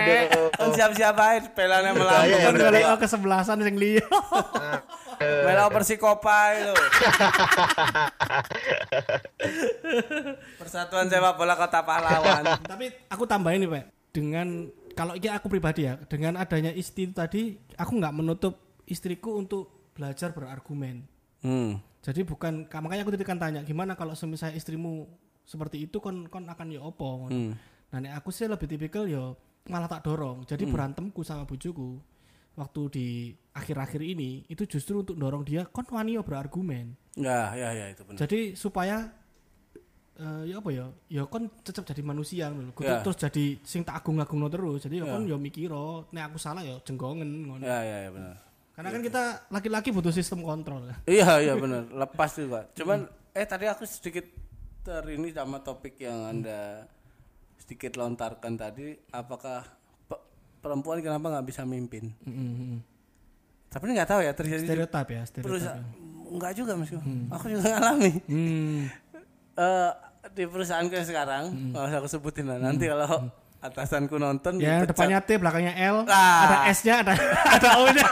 [0.56, 2.08] Kan siap-siap aja pelane melambung.
[2.08, 2.80] Bahaya ya, Kon berarti.
[2.80, 4.08] golek kesebelasan sing liya.
[5.20, 6.72] Melo Persikopa itu.
[10.60, 12.44] Persatuan Sepak Bola Kota Pahlawan.
[12.64, 13.84] Tapi aku tambahin nih, Pak.
[14.12, 14.48] Dengan
[14.94, 19.92] kalau ini aku pribadi ya, dengan adanya istri itu tadi, aku nggak menutup istriku untuk
[19.96, 21.08] belajar berargumen.
[21.42, 21.80] Hmm.
[22.02, 25.06] Jadi bukan makanya aku tadi kan tanya gimana kalau semisal istrimu
[25.46, 27.30] seperti itu kon kon akan ya opo.
[27.30, 27.54] Hmm.
[27.94, 29.38] Nah aku sih lebih tipikal ya
[29.70, 30.42] malah tak dorong.
[30.50, 32.02] Jadi berantemku sama bujuku
[32.58, 33.08] waktu di
[33.54, 36.98] akhir-akhir ini itu justru untuk dorong dia kon wani yo berargumen.
[37.14, 38.18] Ya, ya, ya itu benar.
[38.26, 39.14] Jadi supaya
[40.22, 40.86] eh ya apa ya?
[41.10, 42.70] Ya kon tetap jadi manusia ngono.
[42.78, 43.02] Ya.
[43.02, 44.86] terus jadi sing tak agung-agungno terus.
[44.86, 45.12] Jadi ya Ya.
[45.12, 47.64] kon ya mikiro nek aku salah ya jenggongen ngono.
[47.64, 48.36] Ya, ya, ya benar.
[48.72, 50.86] Karena kan kita laki-laki butuh sistem kontrol.
[51.04, 51.90] Iya, iya benar.
[51.90, 52.70] Lepas juga.
[52.72, 54.30] Cuman eh tadi aku sedikit
[54.82, 56.86] ter ini sama topik yang Anda
[57.58, 59.62] sedikit lontarkan tadi, apakah
[60.06, 60.24] pe-
[60.60, 62.10] perempuan kenapa nggak bisa mimpin?
[62.22, 62.82] Mm-mm.
[63.68, 65.46] Tapi ini nggak tahu ya terjadi di Stereotip ya, stereotip.
[65.48, 65.84] perusahaan.
[66.28, 66.92] Enggak juga Mas.
[67.30, 68.12] Aku juga ngalami.
[68.26, 68.82] Hmm.
[69.54, 69.92] Eh
[70.32, 72.58] di perusahaanku yang sekarang, nggak usah aku sebutin lah.
[72.58, 73.28] Nanti kalau
[73.60, 74.90] atasanku nonton Ya, dipecat.
[74.90, 76.40] depannya T, belakangnya L, Ah.
[76.44, 77.14] ada S-nya, ada
[77.56, 78.06] ada O-nya.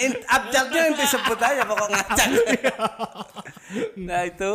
[0.00, 2.28] In, abjadnya yang disebut aja pokok ngacak.
[4.08, 4.50] nah itu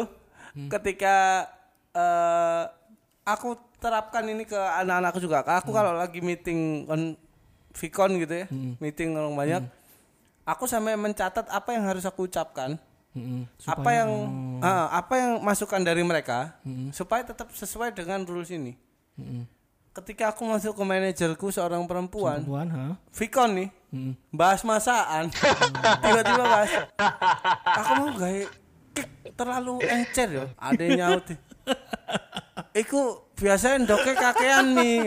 [0.68, 1.46] ketika
[1.92, 2.64] eh
[3.24, 5.46] aku terapkan ini ke anak-anakku juga.
[5.46, 7.14] Aku kalau lagi meeting on
[7.72, 8.46] Vicon gitu ya,
[8.80, 9.62] meeting orang banyak,
[10.44, 12.80] aku sampai mencatat apa yang harus aku ucapkan,
[13.64, 14.10] apa yang
[14.60, 16.54] ah, apa yang masukan dari mereka,
[16.92, 18.76] supaya tetap sesuai dengan rules ini.
[19.96, 22.86] Ketika aku masuk ke manajerku seorang perempuan, Perempuan, ha?
[23.16, 23.70] Vicon nih,
[24.28, 25.32] bahas masaan,
[26.04, 26.72] tiba-tiba bahas,
[27.64, 28.10] aku mau
[28.92, 31.26] kick terlalu encer ya, ada yang nyaut.
[32.72, 33.02] Iku
[33.34, 35.00] biasanya endoknya kakean nih.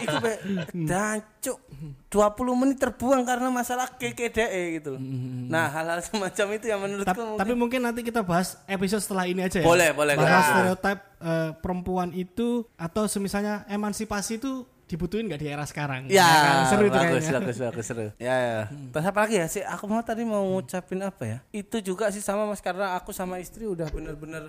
[0.00, 0.32] Iku be
[0.74, 1.58] dancuk
[2.06, 2.14] 20
[2.54, 5.00] menit terbuang karena masalah KKDE gitu loh.
[5.46, 9.26] Nah, hal-hal semacam itu yang menurutku Tap- mungkin- tapi mungkin nanti kita bahas episode setelah
[9.26, 9.66] ini aja ya.
[9.66, 10.46] Boleh, boleh, Bahas boleh.
[10.46, 16.06] stereotip eh, perempuan itu atau semisalnya emansipasi itu dibutuhin nggak di era sekarang?
[16.08, 16.56] Ya, kan?
[16.70, 17.38] seru itu bagus, kayaknya.
[17.38, 18.06] bagus, bagus, seru.
[18.16, 18.58] Ya, ya.
[18.88, 19.62] Terus apa lagi ya sih?
[19.62, 21.38] Aku mau tadi mau ngucapin apa ya?
[21.50, 24.48] Itu juga sih sama mas karena aku sama istri udah bener-bener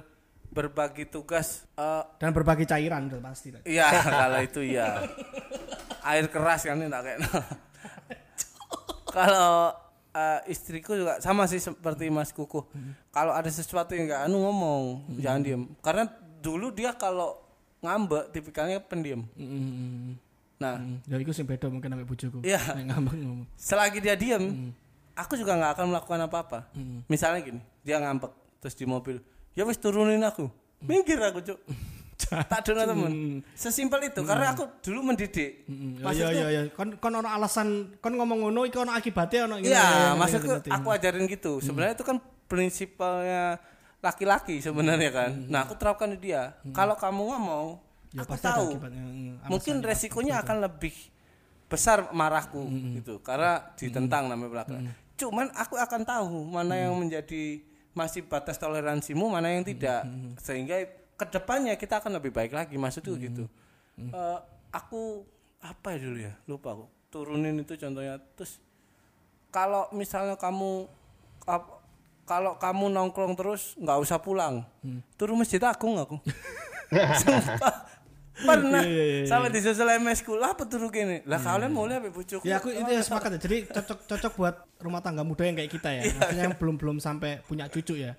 [0.49, 3.53] berbagi tugas eh, Dan berbagi cairan udah pasti.
[3.65, 3.87] Iya,
[4.21, 5.05] kalau itu iya.
[6.01, 7.19] Air keras kan enggak kayak.
[9.15, 9.73] kalau
[10.13, 12.65] eh, istriku juga sama sih seperti Mas Kuku.
[13.13, 14.83] Kalau ada sesuatu yang enggak anu ngomong,
[15.21, 15.63] jangan diem.
[15.85, 16.09] Karena
[16.41, 17.37] dulu dia kalau
[17.85, 19.23] ngambek tipikalnya pendiam.
[19.37, 20.17] Mm.
[20.59, 20.75] Nah,
[21.07, 22.43] Ya iku sing beda mungkin sampai bojoku.
[22.43, 22.59] Iya.
[22.75, 23.47] Ngambek ngomong.
[23.55, 24.75] selagi dia diem,
[25.15, 26.59] aku juga nggak akan melakukan apa-apa.
[27.07, 29.23] Misalnya gini, dia ngambek terus di mobil,
[29.59, 30.47] ya wis turunin aku,
[30.79, 31.59] minggir aku cuk.
[32.19, 33.39] tak ada temen.
[33.55, 35.63] Sesimpel itu, karena aku dulu mendidik.
[35.65, 36.61] Mm, Maksudku- Iya iya iya.
[36.71, 39.55] Kon kon ono alasan kon ngomong ngono iku ono akibatnya ono.
[39.57, 41.59] Iya, maksudku aku ajarin gitu.
[41.59, 43.57] Sebenarnya itu kan prinsipalnya
[43.99, 45.31] laki-laki sebenarnya kan.
[45.47, 46.55] Nah, aku terapkan di dia.
[46.71, 47.67] Kalau kamu nggak mau,
[48.09, 48.67] Ya aku tahu.
[49.47, 50.93] Mungkin resikonya akan lebih
[51.65, 52.67] besar marahku
[52.99, 53.23] gitu.
[53.23, 54.81] Karena ditentang namanya belakang.
[55.15, 60.05] Cuman aku akan tahu mana yang menjadi masih batas toleransimu, mana yang tidak.
[60.37, 62.75] Sehingga ke depannya kita akan lebih baik lagi.
[62.75, 63.45] Maksudku gitu.
[63.97, 65.27] Eh, aku
[65.59, 66.33] apa ya dulu ya?
[66.45, 66.85] Lupa aku.
[67.09, 68.61] Turunin itu contohnya terus
[69.49, 70.85] kalau misalnya kamu
[71.43, 71.81] ap-
[72.23, 74.61] kalau kamu nongkrong terus nggak usah pulang
[75.17, 76.21] turun masjid agung aku
[77.25, 77.88] Sumpah.
[78.39, 81.83] Pernah Iya, iya, iya, sampai disusul MS ku lah apa turu gini lah kalian mau
[81.83, 83.39] lihat bujuku Ya aku itu ya sepakat ya.
[83.39, 86.01] Jadi cocok cocok buat rumah tangga muda yang kayak kita ya.
[86.01, 88.15] Iya, Maksudnya yang belum belum sampai punya cucu ya.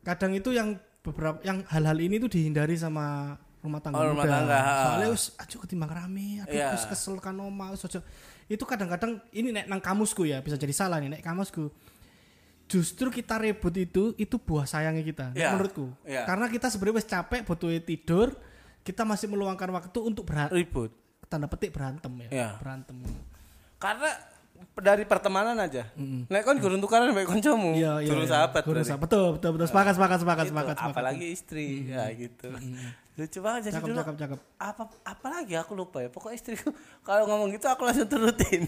[0.00, 4.34] Kadang itu yang beberapa yang hal-hal ini tuh dihindari sama rumah tangga Oh, rumah muda.
[4.36, 4.58] tangga.
[4.60, 6.72] Soalnya us aduh ketimbang rame, aduh Iya.
[6.72, 8.00] us kesel kan oma us ojo.
[8.44, 11.72] Itu kadang-kadang ini nek nang kamusku ya, bisa jadi salah nih nek kamusku.
[12.64, 15.52] Justru kita ribut itu itu buah sayangnya kita Iya.
[15.52, 15.92] menurutku.
[16.02, 16.24] Iya.
[16.24, 18.28] Karena kita sebenarnya capek butuh tidur,
[18.84, 20.92] kita masih meluangkan waktu untuk berha- ribut
[21.24, 22.28] tanda petik berantem ya.
[22.30, 22.48] Iya.
[22.56, 23.00] Berantem.
[23.76, 24.12] karena
[24.76, 25.88] dari pertemanan aja
[26.24, 28.08] nek kon gurun tukaran sampai koncomu Iya, iya.
[28.08, 28.30] gurun iya.
[28.30, 28.88] sahabat Guru berarti.
[28.88, 29.04] sahabat.
[29.04, 29.66] Betul, betul, betul.
[29.66, 30.94] Sepakat, sepakat, sepakat, Gitu, sepakat, sepakat.
[30.94, 32.48] apalagi istri ya gitu
[33.14, 34.38] lucu banget jadi Cakep, dulu cakep, cakep.
[34.58, 36.70] apa apalagi aku lupa ya pokoknya istriku
[37.06, 38.66] kalau ngomong gitu aku langsung turutin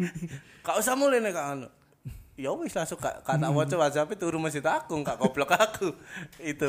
[0.64, 1.68] gak usah mulai nih kak Anu.
[2.36, 5.88] Ya wis langsung kak kata wajah WhatsApp itu rumah situ aku nggak goblok aku.
[6.52, 6.68] Itu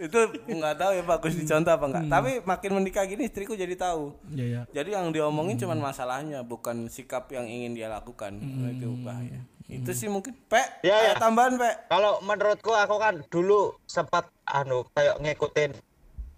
[0.00, 4.16] itu nggak tahu ya bagus dicontoh apa enggak tapi makin menikah gini istriku jadi tahu.
[4.32, 4.60] Iya, iya.
[4.72, 8.40] jadi yang diomongin cuman masalahnya bukan sikap yang ingin dia lakukan.
[8.72, 9.44] Itu bahaya.
[9.68, 10.32] Itu sih mungkin.
[10.48, 11.20] Pe Ya, ya.
[11.20, 15.76] tambahan pe Kalau menurutku aku kan dulu sempat anu kayak ngikutin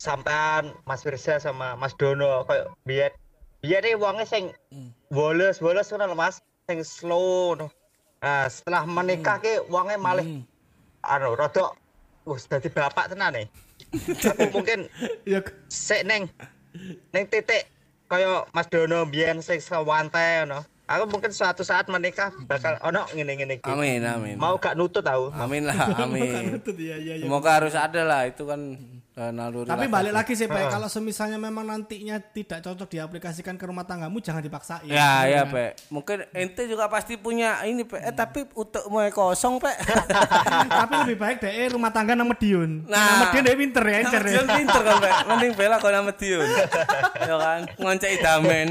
[0.02, 3.10] sampean Mas Firza sama Mas Dono kayak biar
[3.64, 4.52] biar nih wongnya sing
[5.08, 6.42] boles boles ngono lho, Mas.
[6.66, 7.68] Sing slow no.
[8.24, 10.40] Nah, setelah menikah ki wongnya malih
[11.04, 11.76] anu rada
[12.24, 13.46] wis dadi bapak tenan nih.
[14.24, 14.88] aku mungkin
[15.28, 16.32] Iya, sik neng
[17.12, 17.68] neng titik
[18.08, 20.64] kayak Mas Dono biyen sing sewantai ngono.
[20.85, 23.64] Aku mungkin suatu saat menikah bakal ono ngene-ngene iki.
[23.66, 25.33] amin amin Mau gak nutut tahu.
[25.33, 27.25] amin lah amin betul iya, iya, iya.
[27.25, 28.77] semoga harus ada lah itu kan
[29.14, 30.68] eh, naluri Tapi balik lagi sih, Pak.
[30.68, 34.85] Kalau semisalnya memang nantinya tidak cocok diaplikasikan ke rumah tanggamu, jangan dipaksain.
[34.85, 35.73] Ya, Iya ya, Pe.
[35.87, 38.03] Mungkin ente juga pasti punya ini, Pe.
[38.03, 39.70] Eh, tapi untuk mulai kosong, Pe.
[40.83, 42.83] Tapi lebih baik deh rumah tangga nang Medion.
[42.85, 42.99] Nah.
[42.99, 44.33] Nang Medion deh pinter ya, encer ya.
[44.37, 45.11] Jangan pinter kan, Pe.
[45.31, 46.49] Mending bela kau nama Diun.
[47.23, 48.68] ya kan, ngoncek damen.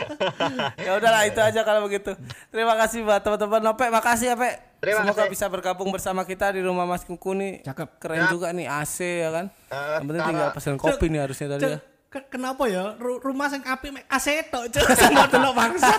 [0.86, 2.12] ya udahlah itu aja kalau begitu.
[2.48, 3.86] Terima kasih buat teman-teman Nope.
[3.86, 4.50] Makasih ya, Pe.
[4.78, 5.32] Terima Semoga kasih.
[5.32, 7.52] bisa bergabung bersama kita di rumah Mas Kuku nih.
[7.62, 7.88] Cakep.
[7.96, 9.44] Keren juga nih AC ya kan.
[9.48, 11.78] Eh, Yang penting tinggal pesan kopi nih harusnya tadi ya.
[12.06, 14.86] ke- kenapa ya Ru- rumah sing apik mek AC tok, Cuk.
[14.92, 15.90] Sama delok bangsa.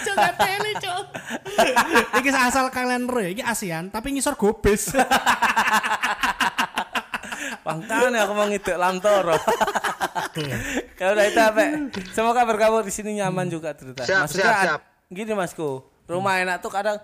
[0.00, 1.04] Cuk, ngeteli, Cuk.
[2.18, 4.90] Iki asal kalian ro ya, iki ASEAN tapi ngisor gobes.
[7.60, 9.36] Makanya aku mau ngidek lamtoro.
[10.96, 11.60] ya udah itu apa?
[12.10, 14.02] Semoga bergabung di sini nyaman juga cerita.
[14.02, 14.80] Siap, Maksudnya siap, siap.
[15.08, 15.70] gini Masku,
[16.04, 16.98] rumah enak tuh kadang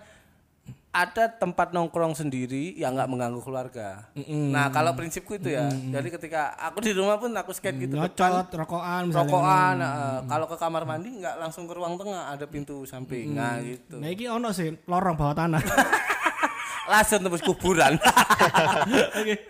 [0.87, 4.09] ada tempat nongkrong sendiri yang nggak mengganggu keluarga.
[4.25, 8.49] Nah kalau prinsipku itu ya, jadi ketika aku di rumah pun aku skate gitu, Nyocot,
[8.49, 9.29] rokokan misalnya.
[9.29, 9.75] rokokan.
[9.77, 14.01] eh, kalau ke kamar mandi nggak langsung ke ruang tengah, ada pintu samping, nah gitu.
[14.01, 15.61] Nah, iki ono sih lorong bawah tanah.
[16.87, 17.99] Langsung tembus kuburan.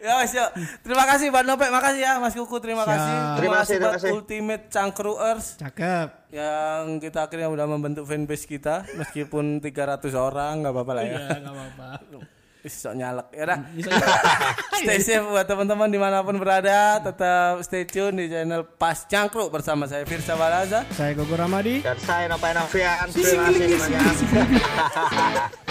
[0.02, 0.50] Ya wes yuk.
[0.82, 2.90] Terima kasih Pak Nopek, makasih ya Mas Kuku, terima Siap.
[2.90, 3.16] kasih.
[3.38, 4.12] Terima kasih, terima kasih.
[4.16, 6.08] Ultimate Cangkruers Cakep.
[6.32, 11.12] yang kita akhirnya udah membentuk fanbase kita meskipun 300 orang nggak apa-apa lah ya.
[11.12, 11.88] Iya, enggak apa-apa.
[12.68, 13.60] Sok nyalek ya dah.
[14.82, 17.00] Stay safe buat teman-teman di mana pun berada.
[17.00, 20.84] Tetap stay tune di channel Pas Cangkruk bersama saya Firsa Balaza.
[20.92, 21.80] Saya Gogo Ramadi.
[21.80, 23.08] Dan saya Nova Novian.
[23.08, 25.64] Terima kasih banyak.